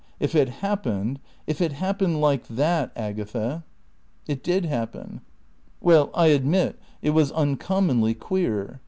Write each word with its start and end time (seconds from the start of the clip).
If 0.19 0.33
it 0.33 0.49
happened 0.65 1.19
if 1.45 1.61
it 1.61 1.73
happened 1.73 2.21
like 2.21 2.47
that, 2.47 2.91
Agatha..." 2.95 3.63
"It 4.27 4.41
did 4.41 4.65
happen." 4.65 5.21
"Well, 5.79 6.09
I 6.15 6.29
admit 6.29 6.79
it 7.03 7.11
was 7.11 7.31
uncommonly 7.33 8.15
queer." 8.15 8.79